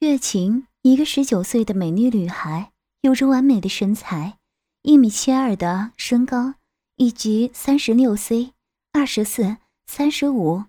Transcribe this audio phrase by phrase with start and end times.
[0.00, 4.38] 月琴，一个十九岁的美丽女孩，有着完美的身材，
[4.80, 6.54] 一米七二的身高，
[6.96, 8.54] 以及三十六 C、
[8.94, 10.64] 二十四、三十五，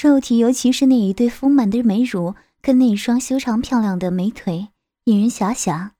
[0.00, 4.68] 肉体尤其是那一对丰满的美乳跟那一双修长漂亮的美腿，
[5.06, 5.90] 引人遐想。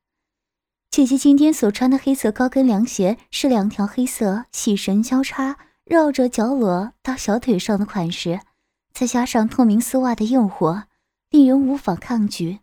[0.93, 8.43] 姐姐今天所穿的黑色高跟凉鞋是两条黑色细绳交叉绕着脚踝到小腿上的款式，
[8.93, 10.85] 再加上透明丝袜的诱惑。
[11.31, 12.59] 令人无法抗拒。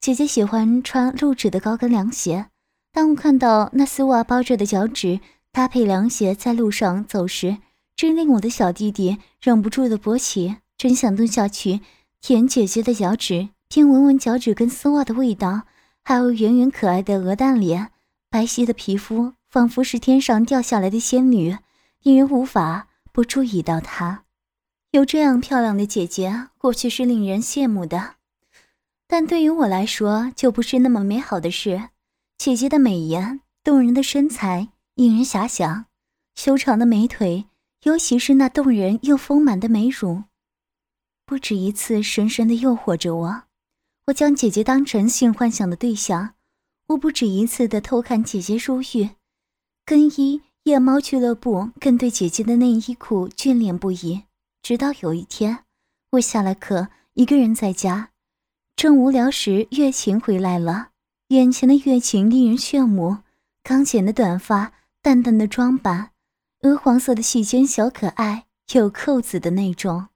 [0.00, 2.46] 姐姐喜欢穿露趾的高跟凉鞋，
[2.92, 5.20] 当我看到那丝袜包着的脚趾
[5.52, 7.58] 搭配凉鞋在路上走时，
[7.94, 11.80] 真令我的小弟弟忍不住的勃起，真想蹲下去
[12.20, 15.62] 舔姐姐的脚趾，边闻闻脚趾跟丝袜的味道，
[16.02, 17.90] 还有圆圆可爱的鹅蛋脸、
[18.28, 21.56] 白皙的皮肤，仿佛是天上掉下来的仙女，
[22.02, 24.25] 令人无法不注意到她。
[24.96, 28.14] 有这样漂亮的姐姐，过去是令人羡慕的，
[29.06, 31.90] 但对于我来说，就不是那么美好的事。
[32.38, 35.84] 姐姐的美颜、动人的身材引人遐想，
[36.34, 37.44] 修长的美腿，
[37.82, 40.24] 尤其是那动人又丰满的美乳，
[41.26, 43.42] 不止一次深深的诱惑着我。
[44.06, 46.32] 我将姐姐当成性幻想的对象，
[46.86, 49.10] 我不止一次的偷看姐姐入浴、
[49.84, 54.22] 更衣、夜猫俱乐部，更对姐姐的内衣裤眷恋不已。
[54.66, 55.60] 直到有一天，
[56.10, 58.10] 我下了课，一个人在家，
[58.74, 60.88] 正无聊时，月琴回来了。
[61.28, 63.18] 眼前的月琴令人炫目，
[63.62, 66.10] 刚剪的短发，淡淡的装扮，
[66.62, 70.08] 鹅黄色的细肩小可爱，有扣子的那种。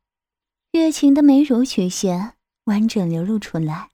[0.72, 2.32] 月琴的美乳曲线
[2.64, 3.90] 完整流露出来，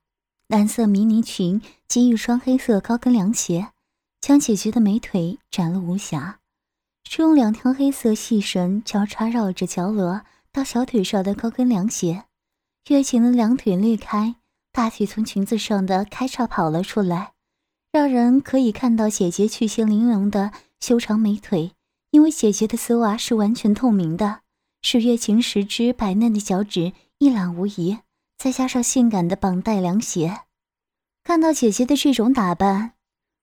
[0.49, 3.73] 蓝色迷你裙及一双黑色高跟凉鞋，
[4.23, 6.41] 将姐姐的美腿展露无瑕。
[7.05, 10.23] 是用两条黑色细绳交叉绕着脚踝。
[10.57, 12.25] 到小腿上的高跟凉鞋，
[12.89, 14.37] 月琴的两腿裂开，
[14.73, 17.35] 大腿从裙子上的开叉跑了出来，
[17.93, 21.73] 让人可以看到姐姐曲线玲珑的修长美腿。
[22.11, 24.41] 因为姐姐的丝袜是完全透明的，
[24.81, 27.99] 使月琴十只白嫩的脚趾一览无遗。
[28.39, 30.41] 再加上性感的绑带凉鞋，
[31.23, 32.93] 看到姐姐的这种打扮，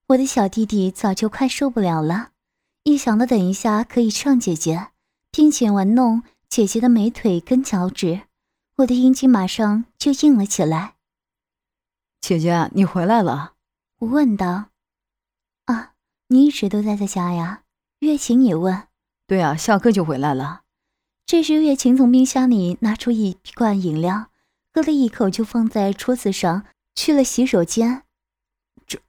[0.08, 2.30] 我的小弟弟早就快受不了了。
[2.82, 4.88] 一想到等一下可以上姐姐，
[5.30, 6.24] 并且玩弄。
[6.54, 8.28] 姐姐的美腿跟脚趾，
[8.76, 10.94] 我的阴茎马上就硬了起来。
[12.20, 13.54] 姐姐，你回来了？
[13.98, 14.66] 我问道。
[15.64, 15.94] 啊，
[16.28, 17.62] 你一直都待在家呀？
[17.98, 18.86] 月琴也问。
[19.26, 20.62] 对啊，下课就回来了。
[21.26, 24.30] 这时，月琴从冰箱里拿出一罐饮料，
[24.72, 28.04] 喝了一口就放在桌子上，去了洗手间。
[28.86, 29.00] 这，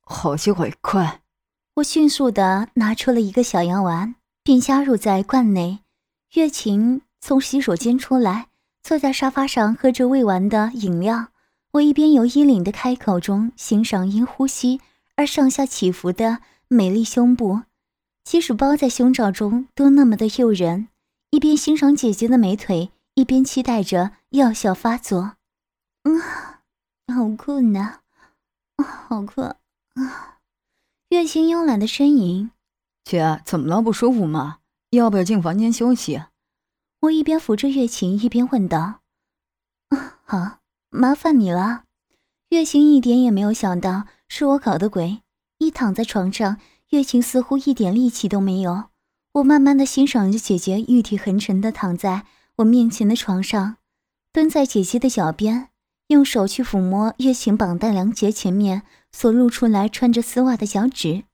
[0.00, 1.20] 好机会，快！
[1.74, 5.80] 我迅速的拿出了一个小药丸，并加入在罐内。
[6.36, 8.48] 月琴从洗手间出来，
[8.82, 11.28] 坐在沙发上喝着未完的饮料。
[11.72, 14.82] 我一边由衣领的开口中欣赏因呼吸
[15.14, 17.62] 而上下起伏的美丽胸部，
[18.22, 20.88] 即使包在胸罩中都那么的诱人；
[21.30, 25.36] 一边欣赏姐姐的美腿，一边期待着药效发作。
[26.02, 26.20] 嗯，
[27.14, 28.00] 好困呐，
[28.76, 29.56] 啊，好困
[29.94, 30.36] 啊！
[31.08, 32.50] 月琴慵懒的呻吟
[33.04, 33.80] ：“姐，怎么了？
[33.80, 34.58] 不舒服吗？”
[34.90, 36.22] 要不要进房间休息？
[37.00, 39.00] 我一边扶着月琴，一边问道
[39.90, 40.58] ：“啊，好，
[40.90, 41.82] 麻烦你了。”
[42.50, 45.22] 月琴一点也没有想到是我搞的鬼，
[45.58, 46.58] 一躺在床上，
[46.90, 48.84] 月琴似乎一点力气都没有。
[49.34, 52.24] 我慢慢的欣赏着姐姐玉体横陈的躺在
[52.58, 53.76] 我面前的床上，
[54.32, 55.68] 蹲在姐姐的脚边，
[56.06, 58.82] 用手去抚摸月琴绑带凉鞋前面
[59.12, 61.24] 所露出来穿着丝袜的脚趾，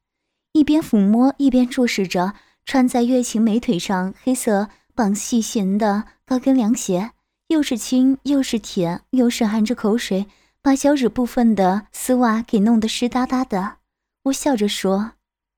[0.52, 2.34] 一边抚摸一边注视着。
[2.64, 7.12] 穿在月琴美腿上黑色绑细弦的高跟凉鞋，
[7.48, 10.26] 又是轻又是甜，又是含着口水，
[10.62, 13.78] 把脚趾部分的丝袜给弄得湿哒哒的。
[14.24, 15.12] 我笑着说：“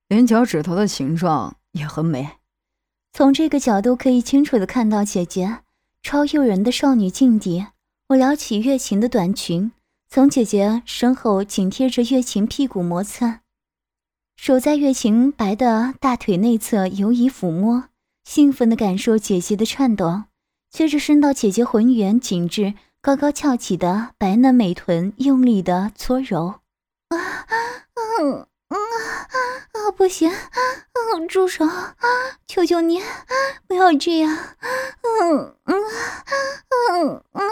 [0.09, 2.29] 连脚趾头的形状也很美。”
[3.13, 5.59] 从这个角度可以清楚的看到姐姐
[6.03, 7.67] 超诱人的少女劲敌。
[8.09, 9.73] 我撩起月琴的短裙，
[10.09, 13.41] 从姐姐身后紧贴着月琴屁股磨蹭。
[14.37, 17.85] 手在月晴白的大腿内侧游移抚摸，
[18.25, 20.25] 兴奋地感受姐姐的颤抖，
[20.71, 26.61] 接着伸到姐姐浑圆紧致、高高翘起的白嫩美臀，用力地搓揉。
[27.09, 27.17] 啊，
[28.21, 28.77] 嗯啊
[29.73, 31.65] 啊，不行，嗯，住手！
[32.47, 33.01] 求求你，
[33.67, 34.37] 不要这样！
[35.23, 35.75] 嗯嗯
[36.93, 37.43] 嗯嗯。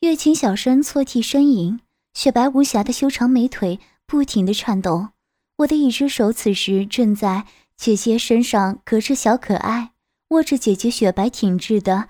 [0.00, 1.80] 月琴小声错替呻吟，
[2.12, 5.08] 雪白无瑕的修长美腿不停地颤抖。
[5.58, 9.92] 我的一只手此时正在姐姐身上，隔着小可爱，
[10.28, 12.08] 握着姐姐雪白挺直的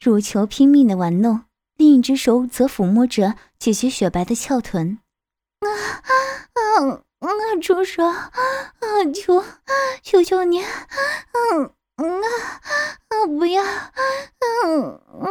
[0.00, 1.44] 乳球拼命的玩弄。
[1.76, 4.98] 另一只手则抚摸着姐姐雪白的翘臀。
[5.60, 7.02] 啊啊啊！
[7.60, 8.04] 住手！
[8.04, 8.30] 啊，
[9.14, 9.42] 求
[10.02, 10.60] 求求你！
[10.60, 12.28] 嗯嗯啊
[13.08, 13.26] 啊！
[13.26, 13.62] 不要！
[13.64, 15.26] 嗯啊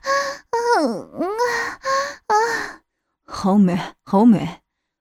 [0.00, 0.08] 啊
[0.78, 1.80] 嗯嗯啊
[2.26, 2.82] 啊！
[3.24, 4.60] 好美，好美！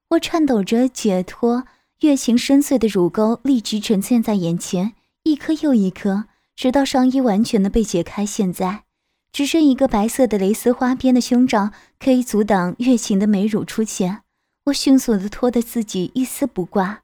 [0.09, 1.65] 我颤抖着解脱，
[2.01, 8.23] 月琴深邃的乳沟立即呈现在眼前，一颗又一颗，直到上衣完全的被解开。
[8.23, 8.83] 现在
[9.31, 14.21] 只剩一个白色的蕾丝花边的胸罩可以阻挡月琴的美乳出现。
[14.65, 17.01] 我迅速的脱得自己一丝不挂，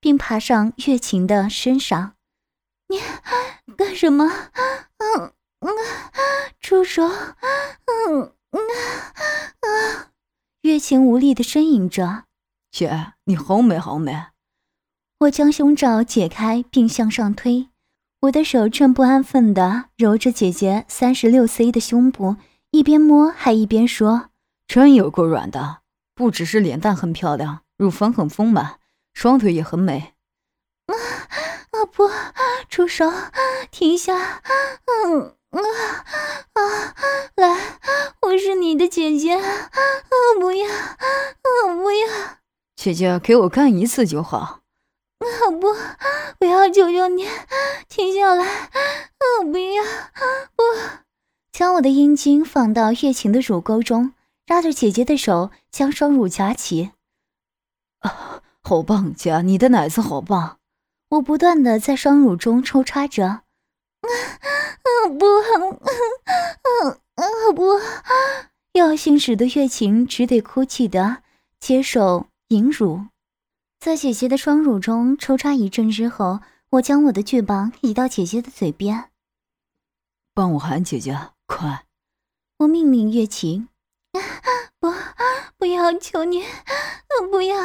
[0.00, 2.14] 并爬上月琴的身上。
[2.88, 3.00] 你
[3.76, 4.24] 干什么？
[4.24, 5.70] 嗯嗯，
[6.58, 7.04] 住手！
[7.04, 8.60] 嗯嗯
[9.60, 10.10] 啊！
[10.62, 12.24] 月琴无力的呻吟着。
[12.72, 14.31] 姐，你好美，好美！
[15.22, 17.68] 我将胸罩解开并向上推，
[18.22, 22.34] 我的手正不安分地揉着姐姐三十六 C 的胸部，
[22.72, 24.30] 一边摸还一边说
[24.66, 25.82] ：“真有够软的。”
[26.16, 28.80] 不只是脸蛋很漂亮，乳房很丰满，
[29.14, 30.14] 双腿也很美。
[30.86, 30.94] 啊
[31.70, 32.10] 啊不，
[32.68, 33.12] 住手！
[33.70, 34.42] 停下！
[35.06, 35.60] 嗯啊
[36.54, 36.94] 啊！
[37.36, 37.78] 来，
[38.22, 39.36] 我是你的姐姐。
[39.36, 39.40] 啊
[40.40, 40.66] 不要！
[40.66, 42.08] 啊不要！
[42.74, 44.61] 姐姐，给我干一次就好。
[45.22, 45.68] 啊 不，
[46.40, 47.26] 我要求求你，
[47.88, 48.44] 停下来！
[48.44, 49.82] 啊不要！
[50.56, 50.62] 不，
[51.52, 54.14] 将我的阴茎放到月琴的乳沟中。
[54.48, 56.90] 拉着姐姐的手，将双乳夹起。
[58.00, 60.58] 啊， 好棒，姐，你的奶子好棒！
[61.10, 63.26] 我不断的在双乳中抽插着。
[63.26, 63.42] 啊
[64.82, 65.78] 啊不，啊
[66.84, 67.80] 啊啊不！
[68.72, 71.22] 要性使得月琴只得哭泣的
[71.60, 73.06] 接受引乳。
[73.82, 76.38] 在姐姐的双乳中抽插一阵之后，
[76.70, 79.10] 我将我的巨棒移到姐姐的嘴边。
[80.32, 81.84] 帮我喊姐姐，快！
[82.58, 83.68] 我命令月琴。
[84.78, 84.88] 不，
[85.58, 85.92] 不要！
[85.98, 86.44] 求你，
[87.28, 87.56] 不要！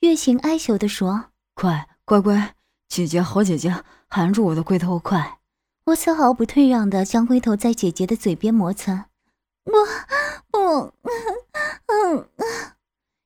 [0.00, 2.56] 月琴哀求地说：“快，乖乖，
[2.88, 5.38] 姐姐，好姐姐，含住我的龟头，快！”
[5.86, 9.04] 我丝毫不退让的将龟头在姐姐的嘴边磨蹭。
[9.62, 9.70] 不，
[10.50, 10.92] 不，
[11.86, 12.28] 嗯，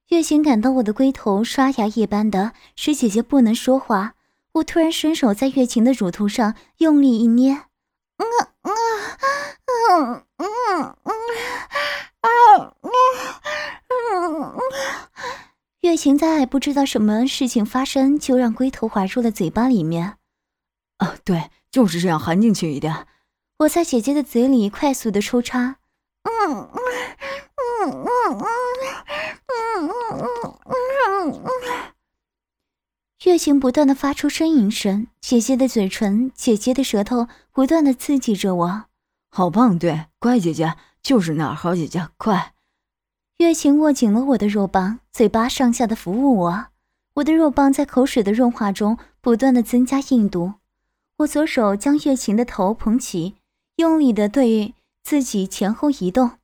[0.09, 4.15] 月琴感到我的龟头刷牙一般的，使姐姐不能说话。
[4.53, 7.53] 我突然伸手在月琴的乳头上用力一捏，
[8.17, 8.25] 嗯
[8.63, 8.73] 嗯
[9.85, 10.95] 嗯嗯
[12.83, 12.91] 嗯。
[15.83, 20.17] 月琴在不知道什么事情发生，就让龟头滑入了嘴巴里面。
[20.97, 23.07] 啊，对，就是这样，含进去一点。
[23.59, 25.77] 我在姐姐的嘴里快速的抽插。
[26.23, 28.43] 嗯嗯嗯嗯嗯嗯嗯
[31.31, 31.93] 嗯嗯。
[33.25, 38.85] 月晴不断的发出呻吟声，姐姐的嘴唇、姐姐的舌头不断的刺激着我。
[39.31, 42.55] 好棒，对，乖姐姐，就是那儿，好姐姐，快。
[43.39, 46.67] 月琴握紧了我的肉棒，嘴巴上下的服务我。
[47.15, 50.55] 我的肉棒在口水的润滑中不断的增加硬度。
[51.19, 53.35] 我左手将月琴的头捧起，
[53.77, 56.39] 用力的对自己前后移动，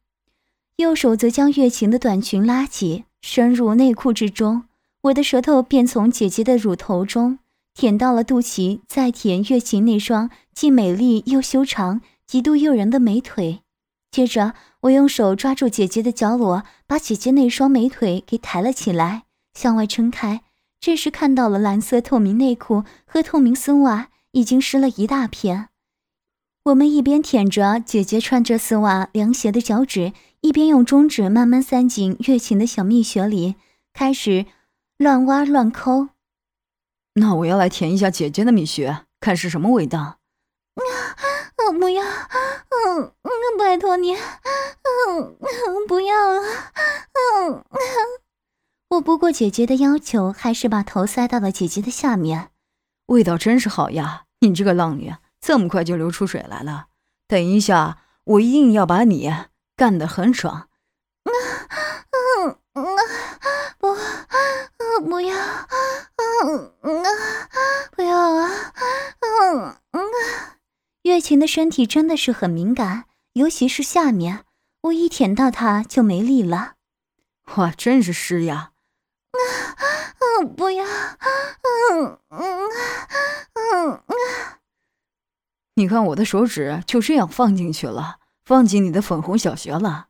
[0.77, 4.65] 右手则将月琴的短裙拉起，伸入内裤之中。
[5.05, 7.39] 我的舌头便从姐姐的乳头中
[7.75, 13.61] 舔到了肚脐，再舔月琴那双既美丽又修长、极度诱人的美腿。
[14.11, 20.41] 接着，我用手抓住姐姐的脚裸，把姐姐那双美腿给抬了起来，向外撑开。
[20.81, 25.69] 这时看到了蓝色透明内裤和透明丝袜已经湿了一大片。
[26.65, 33.57] 我们一边舔着姐姐穿着丝袜凉鞋的脚趾，一边用中指慢慢塞进月琴的小蜜穴里，
[33.93, 34.47] 开始
[34.99, 36.09] 乱挖乱抠。
[37.15, 40.19] 那我要来舔一下姐姐的蜜穴，看是什么味道。
[41.67, 44.21] 我不要，嗯嗯，拜托你，嗯
[45.41, 47.79] 嗯，不要了，嗯嗯。
[48.91, 52.51] 我不过姐姐的要求，还是把头塞到了姐姐的下面。
[53.07, 54.25] 味道真是好呀！
[54.41, 56.89] 你这个浪女，这么快就流出水来了。
[57.27, 59.33] 等一下，我一定要把你
[59.77, 60.69] 干得很爽。
[61.25, 61.33] 嗯
[62.47, 62.85] 嗯嗯，
[63.79, 63.95] 不，
[65.05, 65.37] 不要，
[66.45, 67.05] 嗯嗯，
[67.93, 68.51] 不要啊，
[69.21, 70.03] 嗯嗯。
[71.03, 73.05] 月琴的身体真的是很敏感，
[73.35, 74.45] 尤其是下面，
[74.83, 76.75] 我一舔到它就没力了。
[77.57, 78.73] 哇，真是湿呀！
[79.31, 79.39] 啊，
[80.41, 82.71] 嗯，不要，嗯嗯
[83.55, 84.19] 嗯嗯。
[85.77, 90.09] 你看我的手指就这样放进去了，放进你的粉红小穴了。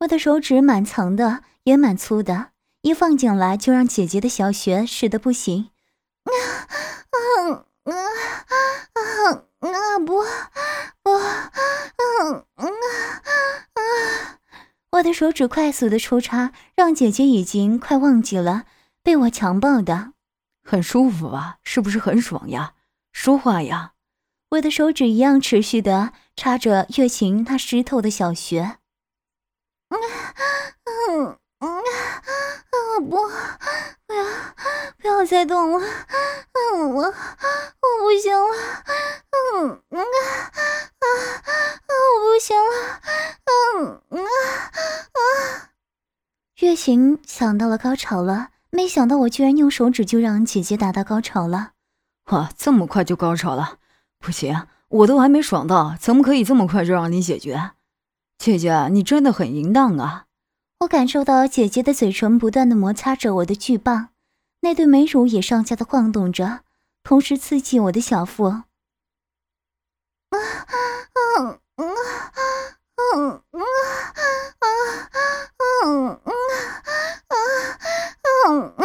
[0.00, 2.52] 我的手指满层的，也蛮粗的，
[2.82, 5.70] 一放进来就让姐姐的小穴湿的不行。
[6.24, 6.32] 啊，
[7.50, 7.92] 啊啊
[8.94, 9.44] 啊。
[9.64, 10.22] 啊不
[11.02, 12.68] 不，嗯嗯啊
[13.72, 14.38] 啊！
[14.90, 18.66] 我的手指快速的抽插，让姐姐已经快忘记了
[19.02, 20.12] 被我强暴的，
[20.62, 21.60] 很舒服吧？
[21.62, 22.74] 是不是很爽呀？
[23.10, 23.94] 说话呀！
[24.50, 28.76] 我的手指一样持续的插着月琴那湿透的小穴。
[29.88, 29.98] 嗯
[31.08, 33.16] 嗯嗯啊，不，
[34.06, 34.24] 不要
[34.98, 35.86] 不要再动了，
[36.52, 37.12] 嗯，我我
[38.02, 38.54] 不行了，
[39.30, 40.04] 嗯嗯啊
[41.00, 41.06] 啊，
[41.88, 43.00] 我不行了，
[43.78, 45.70] 嗯嗯啊。
[46.60, 51.72] 月琴想到了高潮了，没想到我居然用手指就让姐姐达到高潮了。
[52.30, 53.78] 哇，这么快就高潮了？
[54.18, 57.72] 不行，我都还没爽到，怎么可以这么快就让你解决？
[58.38, 60.23] 姐姐，你真的很淫荡啊！
[60.84, 64.10] 我感受到姐姐的嘴唇不断的摩擦着我的巨棒，
[64.60, 66.60] 那对美乳也上下的晃动着，
[67.02, 68.44] 同时刺激我的小腹。
[68.44, 68.64] 啊
[70.30, 70.36] 啊
[71.40, 71.84] 啊啊
[72.96, 73.32] 啊
[75.80, 76.20] 啊
[78.42, 78.84] 啊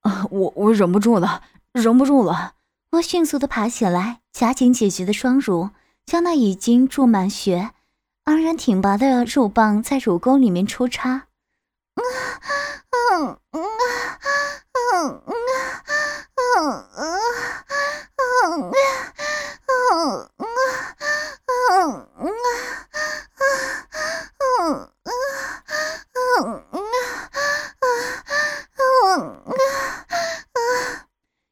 [0.00, 0.26] 啊！
[0.30, 2.54] 我我忍不住了，忍不住了。
[2.92, 5.70] 我迅速的爬起来，夹紧姐姐的双乳，
[6.04, 7.70] 将那已经注满血、
[8.26, 11.28] 昂然挺拔的肉棒在乳沟里面出插。
[11.96, 13.62] 嗯嗯
[14.72, 15.22] 嗯
[16.36, 17.10] 嗯嗯
[18.16, 18.72] 嗯
[19.56, 20.30] 嗯
[21.76, 22.06] 嗯
[26.26, 26.92] 嗯嗯
[29.44, 29.56] 嗯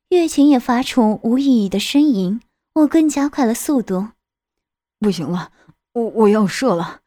[0.09, 2.41] 月琴也发出无意义的呻吟，
[2.75, 4.09] 我更加快了速度。
[5.01, 5.53] 不行了，
[5.95, 7.01] 我我要射了。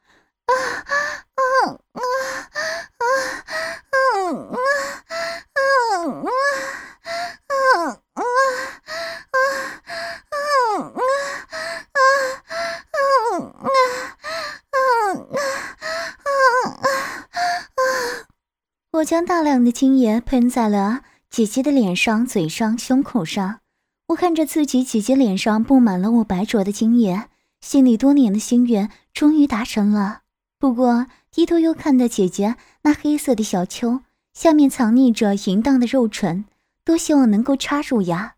[18.92, 23.60] 我将大量的精液喷在了姐姐的脸上、嘴上、胸口上，
[24.08, 27.30] 我看着自己姐姐脸上布满了我白灼的精液。
[27.68, 30.22] 心里多年的心愿终于达成了。
[30.58, 34.00] 不过低头又看到姐姐那黑色的小丘，
[34.34, 36.46] 下面藏匿着淫荡的肉唇，
[36.86, 38.36] 多希望能够插入呀！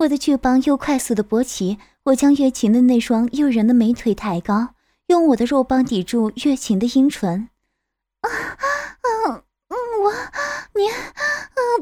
[0.00, 4.74] 我的巨棒又快速的勃起，我将月琴的那双诱人的美腿抬高，
[5.06, 7.48] 用我的肉棒抵住月琴的阴唇。
[8.20, 9.44] 啊啊！
[10.02, 10.12] 我，
[10.74, 11.00] 你，啊，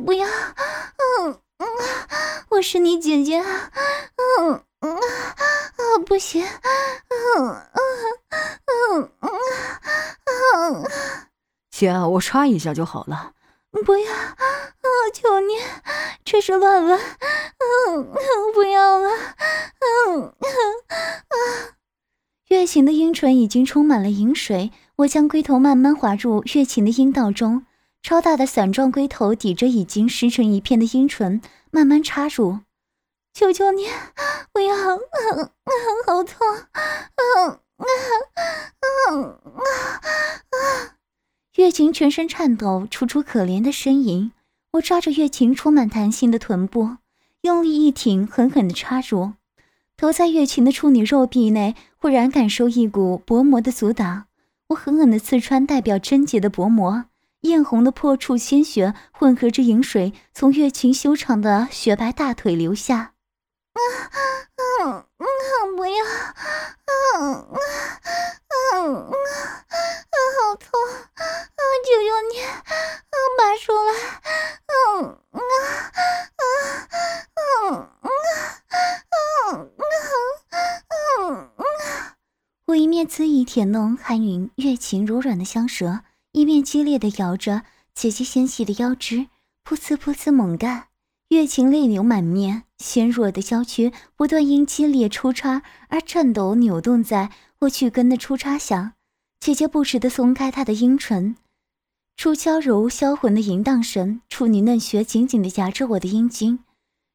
[0.07, 1.67] 不要，嗯嗯，
[2.51, 3.73] 我是你姐姐啊，
[4.39, 4.89] 嗯啊，
[6.07, 7.83] 不行，嗯嗯
[8.93, 9.31] 嗯嗯
[10.83, 10.91] 嗯，
[11.71, 13.33] 姐，我插一下就好了。
[13.85, 14.37] 不要，啊，
[15.15, 15.55] 求你，
[16.25, 18.13] 这是乱了，嗯，
[18.55, 19.09] 不要了，
[20.17, 21.37] 嗯啊。
[22.49, 27.65] 月琴的阴唇已经充满了饮水，我将龟头慢慢滑入月琴的阴道中。
[28.03, 32.61] 超大的伞状龟头抵着已经湿成一片的阴唇，慢慢插入。
[33.33, 33.87] 求求你，
[34.53, 34.75] 不要！
[36.07, 36.47] 好痛！
[41.57, 44.33] 月琴全身颤抖，楚楚可怜的呻吟。
[44.73, 46.97] 我抓着月琴充满弹性的臀部，
[47.43, 49.33] 用力一挺，狠狠地插入。
[49.97, 54.27] 头在月琴的处女肉壁内，忽然感受一股薄膜的阻挡。
[54.69, 57.07] 我狠狠地刺穿代表贞洁的薄膜。
[57.43, 63.15] 艳红的破处鲜血混合着饮水，从月琴修长的雪白大腿流下。
[63.81, 64.17] 啊
[64.57, 65.25] 啊啊！
[65.77, 66.05] 不要！
[66.05, 67.45] 啊啊
[68.49, 69.09] 啊啊！
[70.37, 70.69] 好痛！
[71.15, 71.23] 啊！
[71.85, 72.33] 求求你！
[72.43, 72.49] 啊！
[73.39, 73.91] 拔出来！
[74.67, 74.73] 啊
[75.33, 75.43] 啊啊
[76.37, 76.45] 啊
[77.35, 77.49] 啊
[80.51, 80.55] 啊
[81.57, 81.65] 啊！
[82.67, 86.01] 我一面恣意舔弄韩云月琴柔软的香舌。
[86.33, 89.27] 一面激烈的摇着姐姐纤细的腰肢，
[89.65, 90.87] 噗呲噗呲猛干，
[91.31, 98.95] 月琴泪流满面，纤弱的娇躯不断因激烈出插而颤抖扭动在我去根的出插下。
[99.39, 101.37] 姐姐不时地松开她的阴唇，
[102.17, 106.59] 出娇柔销魂的淫荡声，处女嫩穴紧紧地夹着我的阴茎，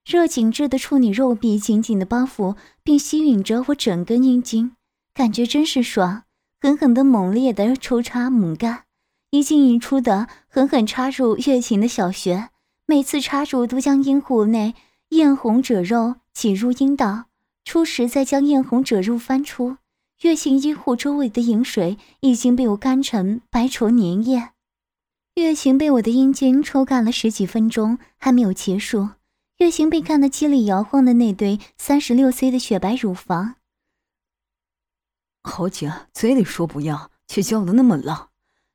[0.06, 4.72] 热紧致的处女肉壁紧紧地包覆并吸吮着我整根阴茎，
[5.14, 6.24] 感觉真是爽，
[6.62, 8.86] 狠狠的猛烈的抽插猛干。
[9.32, 12.48] 一进一出的狠狠插入月琴的小穴，
[12.88, 14.76] 每次插入都将阴户内
[15.10, 17.26] 艳红褶肉挤入阴道，
[17.64, 19.78] 初时再将艳红褶肉翻出。
[20.22, 24.52] 月行阴户周围的饮水已经被我干成白稠粘液。
[25.34, 29.10] 月行被我的阴茎抽干了十几分钟，还没有结束。
[29.58, 33.56] 月行被干得激烈摇晃的那对三十六 C 的雪白乳房，
[35.44, 38.30] 好紧，嘴里说不要，却叫的那么浪。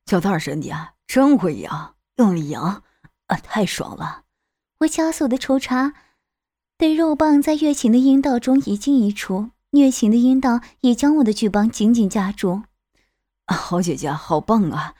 [0.04, 2.82] 叫大声点，真会痒，用力痒，
[3.30, 4.24] 啊，太爽了！
[4.80, 5.94] 我加速的抽插，
[6.76, 12.62] 对肉棒在月琴的阴道中一进一出，月琴的阴道也将我的巨棒紧紧夹住。
[13.46, 14.94] 好姐姐，好棒啊！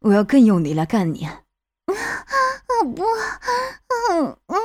[0.00, 1.24] 我要更用力来干你。
[1.26, 1.42] 啊
[2.94, 3.04] 不，
[4.10, 4.58] 嗯嗯嗯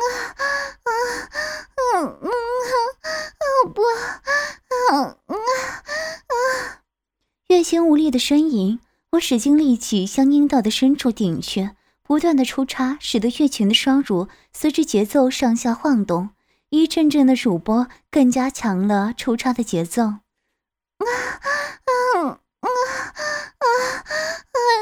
[1.94, 2.32] 嗯嗯
[3.38, 3.82] 啊不，
[4.92, 6.82] 嗯嗯啊！
[7.50, 8.80] 月琴无力的呻吟，
[9.12, 11.72] 我使尽力气向阴道的深处顶去，
[12.12, 16.32] 不断的抽插，使得月琴的双乳随着节奏上下晃动，
[16.70, 20.04] 一阵阵的乳波更加强了抽插的节奏。
[20.04, 20.20] 啊
[21.00, 22.68] 啊啊啊
[23.60, 23.66] 啊！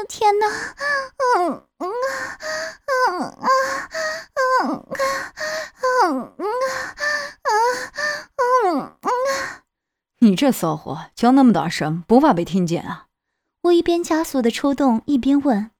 [0.08, 0.46] 天哪！
[1.38, 1.88] 嗯嗯
[2.88, 3.38] 嗯啊
[4.64, 4.82] 嗯啊
[6.02, 6.44] 嗯嗯
[7.44, 7.50] 啊
[8.34, 9.08] 嗯嗯啊！
[10.18, 13.06] 你这骚货叫那么大声，不怕被听见啊？
[13.62, 15.70] 我一边加速的抽动，一边问：“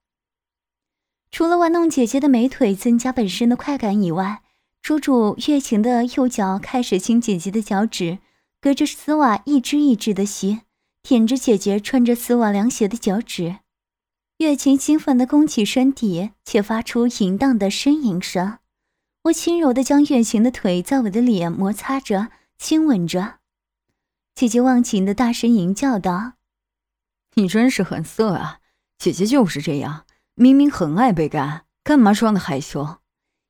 [1.30, 4.42] 除了玩弄姐姐的美腿，增加本身的快感以外，
[4.82, 8.18] 猪主月琴的右脚开始亲姐姐的脚趾，
[8.60, 10.60] 隔着丝袜一只一只的吸，
[11.02, 13.56] 舔着姐姐穿着丝袜凉鞋的脚趾。
[14.38, 18.58] 月琴兴奋地弓起身体，却发出淫荡的呻吟声。
[19.24, 23.34] 我轻柔地将月琴的腿在我的脸摩擦着，亲吻着。
[24.34, 26.32] 姐姐忘情的大声吟叫道。
[27.34, 28.60] 你真是很色啊！
[28.98, 30.06] 姐姐就是这样，
[30.40, 32.96] 明明很爱被干，干嘛装的害羞？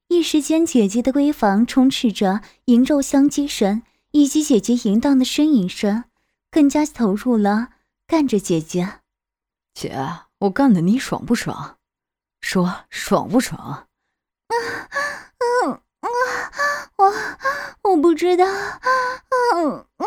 [0.08, 6.02] 一时间，姐姐的闺房充斥着淫肉香鸡声，以及姐姐淫荡的呻吟声，
[6.50, 7.68] 更加投入了
[8.08, 9.02] 干着姐姐。
[9.72, 10.04] 姐，
[10.40, 11.78] 我干的你爽不爽？
[12.40, 13.60] 说爽不爽？
[13.60, 13.86] 啊
[15.62, 15.82] 嗯啊，
[17.00, 18.44] 我我不知道。
[18.44, 20.06] 嗯嗯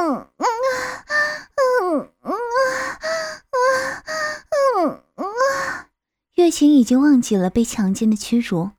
[0.00, 1.14] 嗯嗯啊
[1.56, 2.36] 嗯嗯啊
[4.76, 5.86] 嗯嗯啊！
[6.34, 8.70] 月琴已经忘记了被强奸的屈辱，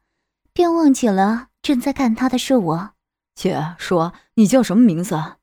[0.51, 2.91] 便忘记了正在干他的是我。
[3.35, 5.15] 姐，说你叫什么名字？
[5.15, 5.37] 啊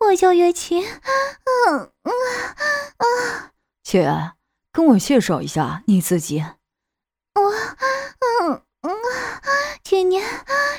[0.00, 0.84] 我我叫月琴。
[0.84, 2.12] 嗯嗯
[2.98, 3.52] 啊！
[3.84, 4.32] 姐，
[4.72, 6.44] 跟我介绍一下你自己。
[7.34, 7.52] 我
[8.42, 8.90] 嗯嗯，
[9.82, 10.24] 今年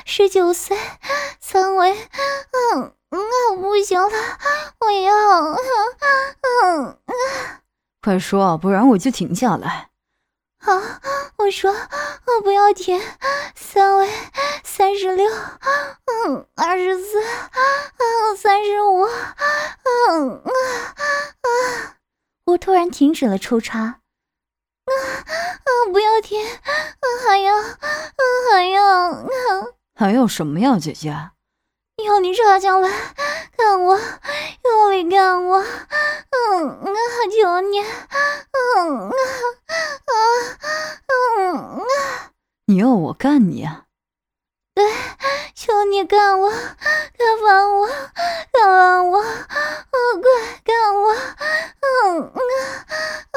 [0.04, 0.78] 十九岁，
[1.40, 1.92] 三围。
[1.92, 4.08] 嗯嗯，不行了，
[4.80, 5.56] 我要嗯
[6.40, 7.14] 嗯嗯，
[8.00, 9.90] 快说，不然我就停下来。
[10.62, 10.80] 好，
[11.36, 13.00] 我说我不要停，
[13.54, 14.08] 三围
[14.62, 15.30] 三十六，
[16.26, 21.96] 嗯，二十四，嗯，三十五，嗯嗯啊！
[22.44, 23.99] 我突然停止了抽插。
[24.90, 25.68] 啊啊！
[25.92, 26.40] 不要停！
[27.26, 27.54] 还要，
[28.52, 29.12] 还要，
[29.94, 31.10] 还要什么呀，姐姐？
[32.04, 32.90] 要你插进来，
[33.56, 33.98] 干我，
[34.64, 35.58] 用力干我！
[35.58, 36.94] 嗯啊，
[37.30, 37.80] 求你！
[37.80, 39.14] 嗯啊
[40.06, 40.12] 啊
[41.38, 41.84] 嗯啊！
[42.66, 43.68] 你要我干你？
[44.74, 44.84] 对，
[45.60, 47.86] 求你干我，干翻我，
[48.50, 49.20] 干翻我！
[49.20, 49.28] 快
[50.64, 51.12] 干我！
[51.82, 52.40] 嗯啊
[53.30, 53.36] 啊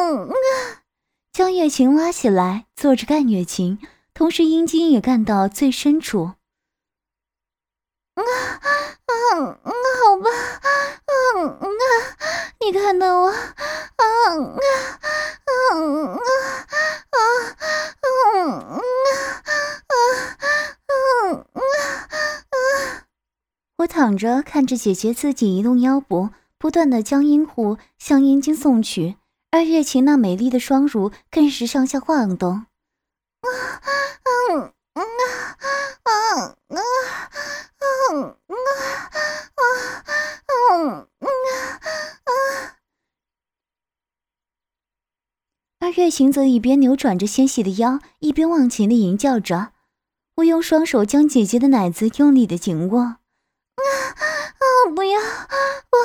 [0.00, 0.32] 嗯啊！
[1.30, 3.78] 将月琴拉起来，坐着干月琴，
[4.14, 6.30] 同时阴茎也干到最深处。
[8.14, 8.22] 啊
[9.34, 10.30] 嗯嗯，好吧，
[11.06, 11.82] 嗯嗯啊，
[12.60, 14.58] 你看到我，嗯啊
[15.74, 16.18] 嗯啊
[17.10, 17.18] 啊
[18.02, 18.78] 嗯啊
[19.88, 19.94] 啊
[20.86, 21.60] 嗯啊
[22.50, 22.56] 啊！
[23.78, 29.16] 我躺着看着姐姐自己移动腰部，不断的将阴户向阴茎送去，
[29.50, 32.66] 而月琴那美丽的双乳更是上下晃动。
[33.40, 33.48] 啊
[34.52, 35.58] 嗯嗯啊
[36.02, 36.10] 啊
[36.68, 36.78] 啊！
[38.12, 38.54] 嗯嗯
[39.54, 39.62] 啊
[40.48, 41.26] 嗯嗯
[42.24, 42.76] 啊！
[45.80, 49.72] 而月行则一边扭转着纤细的腰，一边忘情的吟叫着。
[50.36, 53.00] 我用双手将姐姐的奶子用力的紧握。
[53.00, 53.18] 啊
[53.76, 54.64] 啊！
[54.94, 55.20] 不要！
[55.20, 55.96] 不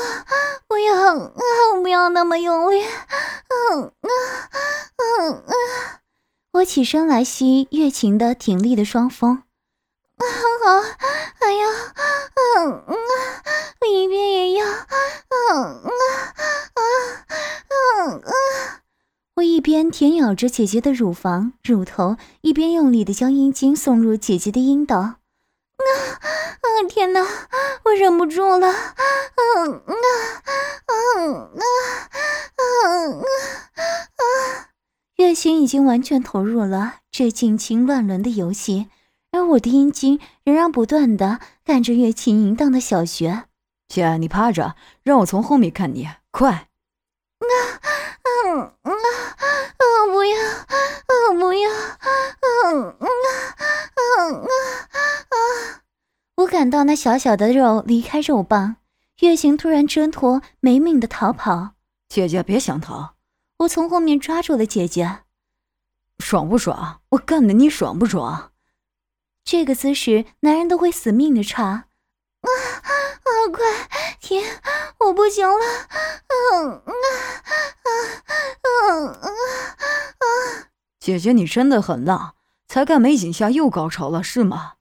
[0.68, 1.18] 不要！
[1.18, 1.42] 啊！
[1.82, 2.84] 不要那么用力！
[2.84, 4.10] 嗯啊
[4.98, 5.54] 嗯啊！
[6.52, 9.44] 我起身来吸月琴的挺立的双峰。
[10.18, 10.24] 啊
[10.64, 10.82] 好，
[11.40, 15.92] 还要，嗯嗯啊，一边也要，嗯啊
[16.74, 16.82] 啊
[17.70, 18.34] 嗯啊，
[19.36, 24.98] 我一边舔咬着姐姐的乳房、乳头，一边用力的将阴茎送入姐姐的阴道。
[24.98, 25.16] 啊
[25.78, 27.26] 啊天哪，
[27.86, 31.64] 我忍不住了，嗯嗯啊嗯啊
[32.58, 33.24] 嗯啊
[34.18, 34.70] 啊！
[35.20, 38.88] 月心已经完全投入了这近亲乱伦的游戏。
[39.34, 43.44] 而我的阴茎仍然不断的干着月琴淫荡的小穴。
[43.90, 46.50] 姐，你趴着，让我从后面看你，快！
[46.52, 47.46] 啊
[48.24, 48.92] 啊啊！
[50.08, 52.08] 不要，啊不要，啊。
[52.64, 53.28] 啊。
[54.16, 54.40] 啊
[55.30, 55.36] 啊！
[56.38, 58.78] 我感到那小小的肉离开肉棒，
[59.20, 61.72] 月行突然挣脱，没命的逃跑。
[62.08, 63.16] 姐姐别想逃！
[63.60, 65.20] 我从后面抓住了姐姐。
[66.20, 67.02] 爽不爽？
[67.10, 68.52] 我干的你爽不爽？
[69.44, 71.66] 这个姿势，男人都会死命的插。
[71.66, 72.50] 啊
[72.84, 72.90] 啊！
[73.52, 73.90] 快
[74.22, 74.44] 停！
[75.00, 75.66] 我不行了！
[76.30, 76.92] 嗯啊
[77.84, 77.90] 啊
[78.62, 78.70] 啊
[79.12, 80.70] 啊啊！
[81.00, 82.36] 姐姐，你真的很浪，
[82.68, 84.76] 才干没几下又高潮了是吗？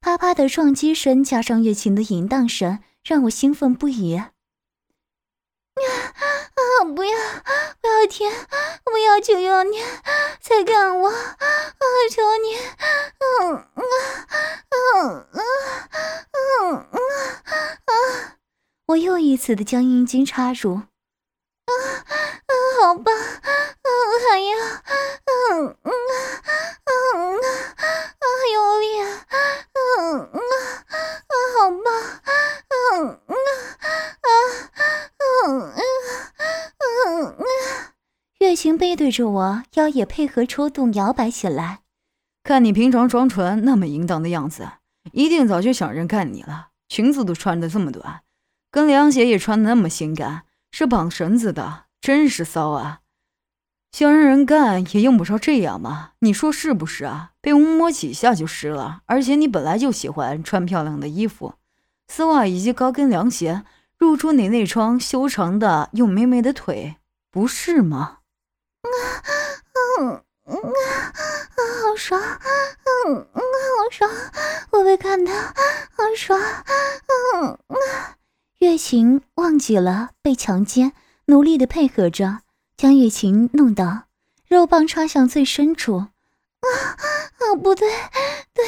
[0.00, 4.22] 啪啪的撞击声加上月琴的淫荡声，让我兴奋不已。
[5.76, 5.84] 啊
[6.54, 6.84] 啊！
[6.94, 7.18] 不要
[7.80, 8.30] 不要停！
[8.84, 9.82] 不要求求你，
[10.40, 11.08] 再干我！
[11.10, 11.16] 啊，
[12.10, 12.56] 求你！
[13.20, 13.82] 嗯啊
[14.80, 15.40] 嗯啊
[16.62, 16.98] 嗯啊
[17.84, 17.92] 啊！
[18.86, 20.74] 我又一次的将阴茎插入。
[20.74, 21.72] 啊
[22.06, 22.14] 啊！
[22.80, 23.12] 好吧！
[23.12, 23.88] 嗯，
[24.30, 26.50] 还要嗯嗯啊
[26.84, 27.44] 嗯啊
[27.84, 28.24] 啊！
[28.52, 28.86] 用力！
[29.00, 30.38] 嗯啊
[30.88, 31.34] 啊！
[31.58, 31.86] 好棒！
[32.68, 33.34] 嗯啊
[34.20, 34.28] 啊
[35.46, 35.80] 嗯嗯
[36.88, 37.44] 嗯嗯。
[38.38, 41.82] 月琴背对着我，腰也配合抽动摇摆起来。
[42.42, 44.66] 看你平常装纯那么淫荡的样子，
[45.12, 46.70] 一定早就想人干你了。
[46.88, 48.22] 裙子都穿的这么短，
[48.68, 50.42] 跟凉鞋也穿的那么性感，
[50.72, 53.02] 是绑绳子的，真是骚啊！
[53.92, 57.30] 想让人干也用不着这样嘛，你说是不是啊？
[57.40, 61.54] 被我摸几下就湿了，而且你本来就喜欢穿漂亮的衣服，
[62.08, 63.62] 丝袜以及高跟凉鞋，
[63.98, 66.96] 露出你那双修长的又美美的腿，
[67.30, 68.15] 不是吗？
[70.00, 72.20] 嗯嗯啊啊，好爽！
[72.20, 74.10] 嗯嗯，好爽！
[74.70, 76.40] 我被看到，好爽！
[76.40, 78.16] 嗯啊，
[78.58, 80.92] 月琴忘记了被强奸，
[81.26, 82.40] 努力的配合着，
[82.76, 84.04] 将月琴弄到
[84.46, 86.06] 肉棒插向最深处。
[86.60, 86.68] 啊
[87.38, 87.88] 啊，不对，
[88.52, 88.64] 对，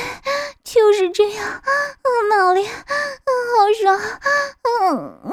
[0.62, 1.46] 就是这样！
[1.48, 1.62] 啊，
[2.30, 3.98] 闹力，嗯，好爽！
[4.64, 5.32] 嗯嗯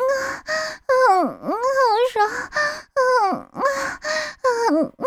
[1.43, 1.57] 嗯，好
[2.13, 2.29] 爽！
[2.95, 3.61] 嗯嗯
[4.71, 5.05] 嗯嗯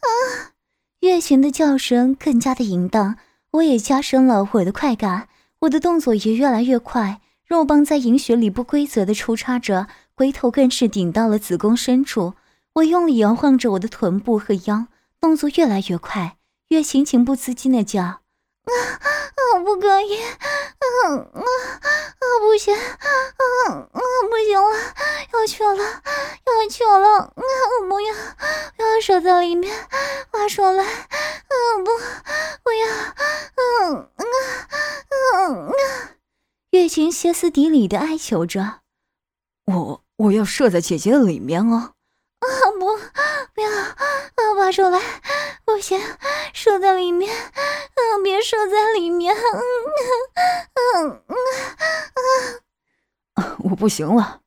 [0.00, 0.52] 啊！
[1.00, 3.16] 月琴的叫声更加的淫荡，
[3.52, 5.28] 我也加深了我的快感，
[5.60, 12.34] 我的动作也越来越快，肉棒在银穴里不规则的抽插着，龟头更是顶到了子宫深处。
[12.74, 14.86] 我用力摇晃着我的臀部和腰，
[15.20, 16.36] 动作越来越快。
[16.70, 18.20] 月琴情不自禁的叫：“啊
[18.64, 20.22] 啊，不可以！
[20.22, 20.46] 啊
[21.02, 21.42] 啊啊，
[22.38, 22.72] 不行！
[22.76, 23.08] 啊
[23.66, 24.76] 啊，不行了，
[25.32, 27.18] 要去了，要去了！
[27.18, 28.14] 啊，我不要，
[28.76, 29.88] 不要射在里面，
[30.30, 30.84] 拔出来！
[30.84, 31.54] 啊，
[31.84, 31.90] 不，
[32.62, 32.86] 不要！
[32.86, 33.18] 啊
[33.56, 34.24] 啊啊
[35.50, 36.14] 啊！
[36.70, 38.82] 月琴歇斯底里的哀求着
[39.66, 41.94] ：“我我要射在姐姐的里面哦！”
[43.68, 43.96] 啊，
[44.34, 45.00] 啊，拔出来！
[45.64, 46.00] 不行，
[46.52, 47.30] 射在里面！
[47.34, 49.34] 嗯，别射在里面！
[49.34, 49.60] 嗯
[50.96, 51.34] 嗯嗯
[53.34, 53.56] 啊！
[53.70, 54.40] 我不行了！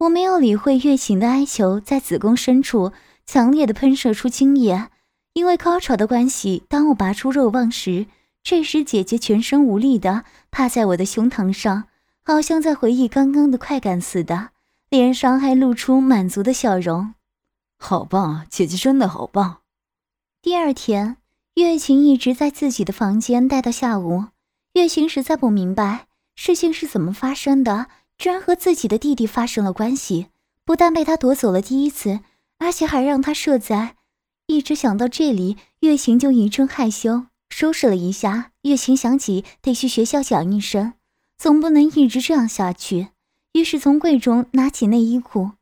[0.00, 2.92] 我没有理会月琴的哀求，在子宫深处
[3.24, 4.88] 强烈的喷射出精液。
[5.32, 8.06] 因为高潮的关系，当我拔出肉棒时，
[8.42, 11.84] 这时姐姐全身无力的趴在我的胸膛上，
[12.24, 14.50] 好像在回忆刚刚的快感似的，
[14.90, 17.14] 脸上还露出满足的笑容。
[17.78, 19.58] 好棒，姐姐真的好棒。
[20.42, 21.18] 第二天，
[21.54, 24.24] 月琴一直在自己的房间待到下午。
[24.72, 27.86] 月琴实在不明白事情是怎么发生的，
[28.18, 30.26] 居然和自己的弟弟发生了关系，
[30.64, 32.20] 不但被他夺走了第一次，
[32.58, 33.96] 而且还让他射在。
[34.46, 38.52] 一直想到这里，月琴就一阵害羞，收拾了一下。
[38.62, 40.94] 月琴想起得去学校讲一声，
[41.38, 43.08] 总不能一直这样下去，
[43.52, 45.52] 于是从柜中拿起内衣裤。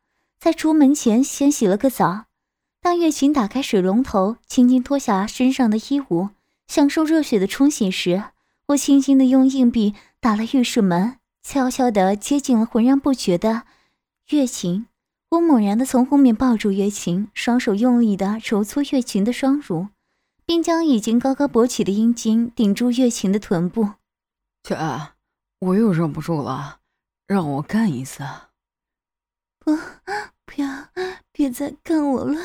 [0.45, 2.25] 在出门前先洗了个澡。
[2.79, 6.29] 当月琴打开水龙头，轻轻脱下身上的衣物，
[6.67, 8.25] 享受热水的冲洗时，
[8.67, 13.63] 我轻轻的用硬币打了浴室门，悄悄的接近了浑然不觉的
[14.29, 14.85] 月琴。
[15.31, 19.87] 我猛然的从后面抱住月琴，双手用力的揉搓月琴的双乳，
[20.45, 23.93] 并将已经高高勃起的阴茎顶住月琴的臀部。
[24.61, 24.77] 姐，
[25.57, 26.81] 我又忍不住了，
[27.25, 28.23] 让我干一次。
[29.57, 29.75] 不。
[30.45, 30.89] 不要，
[31.31, 32.39] 别再干我了！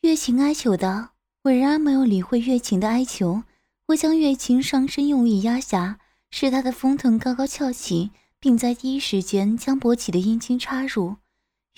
[0.00, 1.10] 月琴哀求道。
[1.42, 3.44] 我仍然没有理会月琴的哀求，
[3.86, 11.18] 我将月琴上身用力压下，使她的丰臀高高翘起，并在第一时间将勃起的阴茎插入。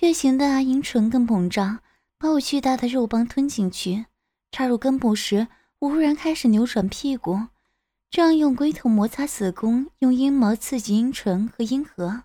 [0.01, 1.81] 月琴的阴唇更膨胀，
[2.19, 4.07] 把我巨大的肉棒吞进去。
[4.51, 5.49] 插入根部时，
[5.81, 7.49] 我忽然开始扭转屁股，
[8.09, 12.23] 这样用龟头摩擦子宫，用阴毛刺激阴唇和阴核。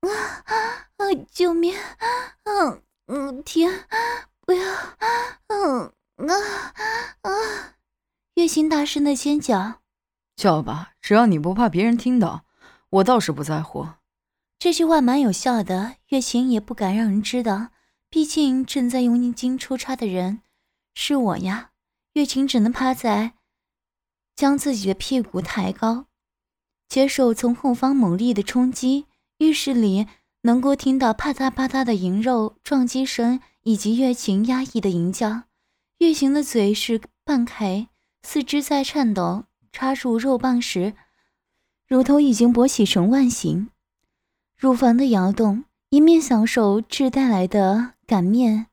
[0.00, 0.08] 啊！
[0.46, 1.06] 啊！
[1.30, 1.74] 救命！
[2.44, 3.68] 嗯嗯，停！
[4.46, 4.62] 不要！
[5.48, 6.34] 嗯啊
[7.22, 7.74] 啊！
[8.34, 9.80] 月琴大声的尖叫，
[10.36, 12.44] 叫吧，只要你不怕别人听到，
[12.90, 13.88] 我倒是不在乎。
[14.58, 17.70] 这句话蛮有效的，月琴也不敢让人知道，
[18.08, 20.42] 毕竟正在用阴茎抽插的人
[20.94, 21.72] 是我呀。
[22.12, 23.34] 月琴只能趴在，
[24.36, 26.06] 将自己的屁股抬高，
[26.88, 29.07] 接受从后方猛烈的冲击。
[29.38, 30.06] 浴室里
[30.42, 35.44] 能够听到啪嗒啪嗒的银肉撞击声，以及月琴压抑的吟叫。
[35.98, 37.88] 月琴的嘴是半开，
[38.22, 40.94] 四肢在颤抖，插入肉棒时，
[41.86, 43.70] 乳头已经勃起成万形。
[44.56, 48.66] 乳房的摇动，一面享受质带来的擀面，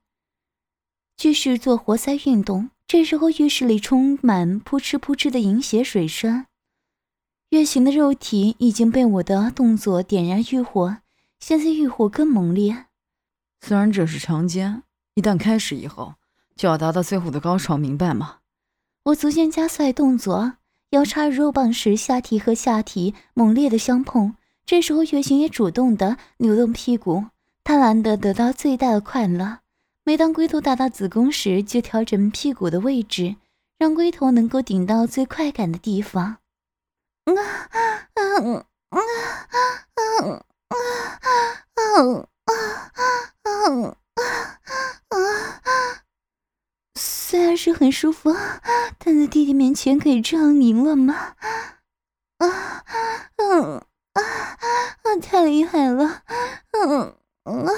[1.16, 2.72] 继续做活塞运动。
[2.88, 6.48] 这时候，浴室里充满扑哧扑哧的饮血水声。
[7.50, 10.98] 月行的肉体已经被我的动作点燃欲火，
[11.40, 12.88] 现在欲火更猛烈。
[13.62, 16.16] 虽然这是强奸，一旦开始以后，
[16.56, 18.38] 就要达到最后的高潮，明白吗？
[19.04, 20.54] 我逐渐加快动作，
[20.90, 24.36] 腰插入肉棒时，下体和下体猛烈的相碰。
[24.66, 27.26] 这时候，月行也主动的扭动屁股，
[27.64, 29.60] 贪婪的得到最大的快乐。
[30.04, 33.36] 每当龟头达到子宫时，就调整屁股的位置，
[33.78, 36.38] 让龟头能够顶到最快感的地方。
[37.26, 37.34] 啊
[38.14, 39.00] 啊啊啊
[39.96, 40.38] 啊啊
[40.70, 40.78] 啊
[41.76, 41.88] 啊
[42.46, 43.98] 啊啊啊
[45.10, 45.16] 啊
[45.60, 46.04] 啊
[46.98, 48.34] 虽然是很舒服
[49.00, 51.36] 但在弟弟面前可以这样赢了吗？
[52.38, 52.84] 啊啊
[54.14, 56.24] 啊啊太厉害了。
[56.72, 57.72] 嗯啊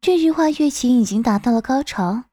[0.00, 2.24] 这句话月琴已经达到了高潮。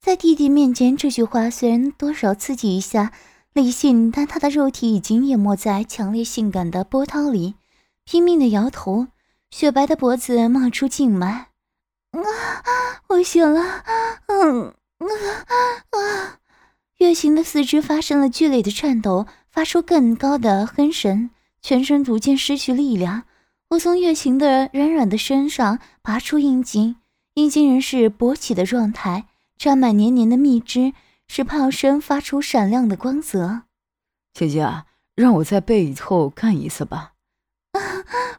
[0.00, 3.12] 在弟弟面前这句话虽然多少刺激一下
[3.56, 7.54] 理性，但他的肉体已经淹没在强烈性感的波涛里，
[8.04, 9.06] 拼命的摇头，
[9.50, 11.48] 雪白的脖子冒出静脉。
[12.10, 12.20] 啊！
[13.08, 13.82] 我醒了！
[14.26, 15.08] 嗯啊
[15.88, 16.38] 啊！
[16.98, 21.30] 月琴的四肢发生了剧烈的颤抖，发出更高的哼声。
[21.62, 23.22] 全身逐渐失去力量，
[23.70, 26.96] 我从月琴的软软的身上拔出阴茎，
[27.32, 29.24] 阴茎仍是勃起的状态，
[29.56, 30.92] 沾满黏黏的蜜汁，
[31.28, 33.62] 使炮身发出闪亮的光泽。
[34.32, 37.12] 姐姐啊，让我在背后干一次吧。
[37.72, 37.80] 啊，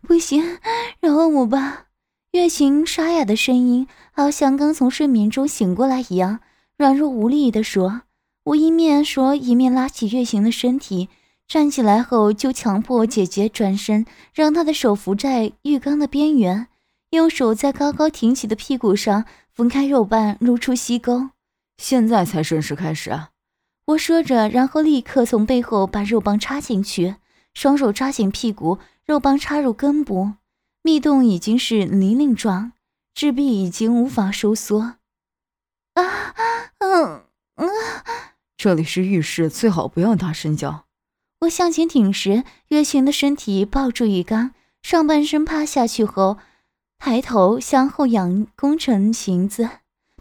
[0.02, 0.60] 不行，
[1.00, 1.86] 饶了我吧！
[2.32, 6.40] 月琴沙哑的声音，好像刚从睡眠中醒过来一样，
[6.78, 8.02] 软弱无力地说。
[8.44, 11.10] 我一面说，一面拉起月琴的身体。
[11.48, 16.68] 站起来后，就强迫姐姐转身，让她的手扶在浴缸的边缘，
[17.12, 19.24] 右手在高高挺起的屁股上
[19.54, 21.30] 分开肉瓣，露出溪沟。
[21.78, 23.30] 现在才正式开始啊！
[23.86, 27.16] 我说着，然后立刻从背后把肉棒插进去，
[27.54, 30.34] 双手抓紧屁股，肉棒插入根部，
[30.82, 32.74] 密洞已经是泥泞状，
[33.14, 34.96] 质壁已经无法收缩。
[35.94, 36.36] 啊，
[36.80, 37.24] 嗯，
[37.56, 37.66] 啊！
[38.58, 40.86] 这里是浴室，最好不要大声叫。
[41.42, 46.38] 我向前挺时，月琴的身体抱住浴缸，上半身趴下去后，
[46.98, 49.70] 抬头向后仰弓成形子，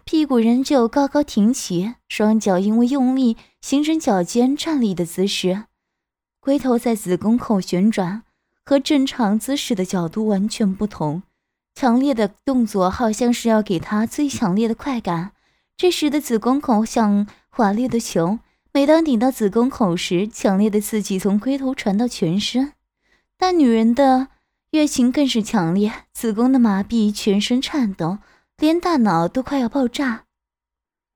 [0.09, 5.65] 屁股仍旧高高挺起，双脚因为用力形成脚尖站立的姿势，
[6.39, 8.23] 龟头在子宫口旋转，
[8.65, 11.25] 和正常姿势的角度完全不同。
[11.75, 15.33] 强烈的动作好像是要给他最强烈的快感。
[15.77, 18.39] 这时的子宫口像华丽的球。
[18.73, 22.75] 每当顶到子宫口时，强烈的刺激从龟头传到全身，
[23.37, 24.29] 但女人的
[24.71, 28.19] 月情更是强烈，子宫的麻痹，全身颤抖，
[28.59, 30.25] 连大脑都快要爆炸。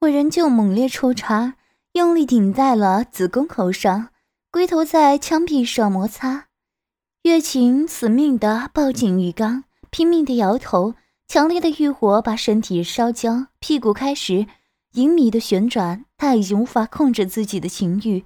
[0.00, 1.55] 我仍旧猛烈抽插，
[1.92, 4.09] 用力顶在了子宫口上，
[4.50, 6.48] 龟头在枪壁上摩擦。
[7.22, 10.94] 月琴死命地抱紧浴缸，拼命地摇头，
[11.29, 14.46] 强烈的欲火把身体烧焦，屁股开始。
[14.94, 18.24] 淫迷的旋转，他已经无法控制自己的情欲，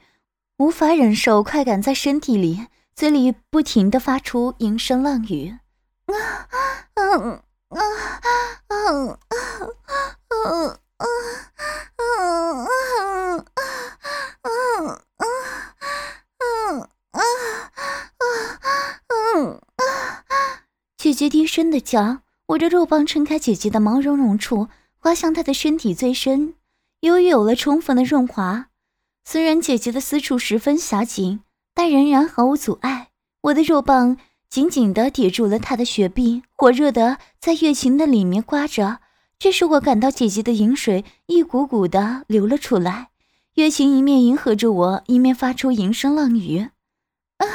[0.58, 5.58] 无法忍受快感在身体里，嘴里不停的发出淫声浪语。
[6.06, 6.14] 啊
[6.94, 7.42] 啊
[7.74, 7.80] 啊
[8.68, 8.78] 啊啊
[10.28, 10.78] 啊啊
[17.10, 17.34] 啊
[20.96, 24.68] 姐姐低声的叫，我的肉棒撑开姐姐的毛茸茸处。
[24.98, 26.54] 滑向她的身体最深，
[27.00, 28.68] 由于有了充分的润滑，
[29.22, 31.40] 虽然姐姐的私处十分狭紧，
[31.74, 33.08] 但仍然毫无阻碍。
[33.42, 34.16] 我的肉棒
[34.48, 39.00] 紧紧地抵住了她的雪壁，火热的在月琴的里面刮着。
[39.38, 43.10] 这时我感到姐姐的饮水一股股的流了出来，
[43.56, 46.70] 月琴一面迎合着我，一面发出淫声浪语
[47.36, 47.46] ：“啊，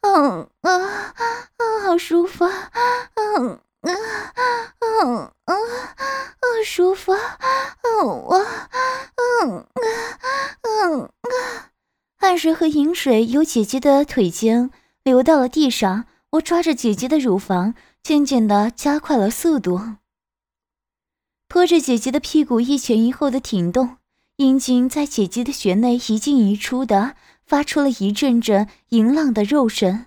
[0.00, 3.92] 嗯啊啊，好舒服，嗯啊
[4.80, 5.56] 嗯嗯
[6.40, 8.44] 嗯，舒服，嗯我，
[9.44, 9.66] 嗯
[10.62, 11.70] 嗯啊，
[12.18, 14.68] 汗水和饮水由姐姐的腿间
[15.04, 19.80] 流到了地上，我抓着姐姐的乳房，渐渐的加快了速度，
[21.48, 23.98] 拖着姐姐的屁股一前一后的挺动，
[24.36, 27.14] 阴茎在姐姐的穴内一进一出的，
[27.46, 30.06] 发出了一阵阵淫浪的肉声。